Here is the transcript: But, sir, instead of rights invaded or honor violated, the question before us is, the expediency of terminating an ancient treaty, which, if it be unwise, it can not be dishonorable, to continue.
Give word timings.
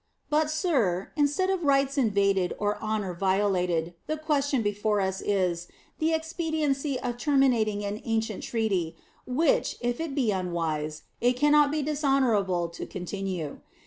But, 0.31 0.49
sir, 0.49 1.11
instead 1.15 1.51
of 1.51 1.63
rights 1.63 1.95
invaded 1.95 2.55
or 2.57 2.81
honor 2.81 3.13
violated, 3.13 3.93
the 4.07 4.17
question 4.17 4.63
before 4.63 4.99
us 4.99 5.21
is, 5.21 5.67
the 5.99 6.11
expediency 6.11 6.99
of 6.99 7.17
terminating 7.17 7.85
an 7.85 8.01
ancient 8.03 8.41
treaty, 8.41 8.95
which, 9.27 9.75
if 9.79 9.99
it 10.01 10.15
be 10.15 10.31
unwise, 10.31 11.03
it 11.21 11.33
can 11.33 11.51
not 11.51 11.69
be 11.71 11.83
dishonorable, 11.83 12.67
to 12.69 12.87
continue. 12.87 13.59